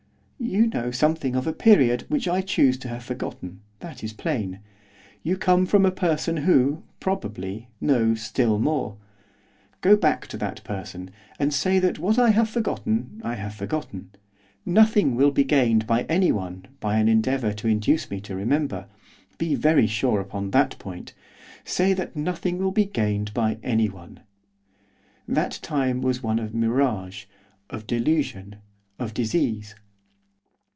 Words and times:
'You 0.43 0.65
know 0.67 0.89
something 0.89 1.35
of 1.35 1.45
a 1.47 1.53
period 1.53 2.05
which 2.09 2.27
I 2.27 2.41
choose 2.41 2.75
to 2.79 2.87
have 2.89 3.03
forgotten, 3.03 3.61
that 3.79 4.03
is 4.03 4.11
plain; 4.11 4.59
you 5.21 5.37
come 5.37 5.67
from 5.67 5.85
a 5.85 5.91
person 5.91 6.37
who, 6.37 6.83
probably, 6.99 7.69
knows 7.79 8.23
still 8.23 8.57
more. 8.59 8.97
Go 9.81 9.95
back 9.95 10.25
to 10.27 10.37
that 10.37 10.63
person 10.63 11.11
and 11.39 11.53
say 11.53 11.77
that 11.79 11.99
what 11.99 12.17
I 12.17 12.31
have 12.31 12.49
forgotten 12.49 13.21
I 13.23 13.35
have 13.35 13.53
forgotten; 13.53 14.09
nothing 14.65 15.15
will 15.15 15.29
be 15.31 15.43
gained 15.43 15.85
by 15.87 16.03
anyone 16.09 16.65
by 16.81 16.97
an 16.97 17.07
endeavour 17.07 17.53
to 17.53 17.67
induce 17.67 18.09
me 18.09 18.19
to 18.21 18.35
remember, 18.35 18.87
be 19.37 19.53
very 19.55 19.87
sure 19.87 20.19
upon 20.19 20.49
that 20.51 20.77
point, 20.79 21.13
say 21.63 21.93
that 21.93 22.15
nothing 22.15 22.57
will 22.57 22.71
be 22.73 22.85
gained 22.85 23.31
by 23.33 23.59
anyone. 23.63 24.21
That 25.27 25.59
time 25.61 26.01
was 26.01 26.23
one 26.23 26.39
of 26.39 26.53
mirage, 26.53 27.25
of 27.69 27.85
delusion, 27.87 28.55
of 28.99 29.13
disease. 29.13 29.75